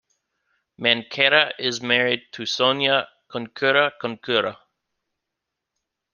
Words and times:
Mancera 0.79 1.51
is 1.59 1.83
married 1.83 2.21
to 2.31 2.47
Sonia 2.47 3.07
Corcuera 3.31 3.91
Corcuera. 4.01 4.57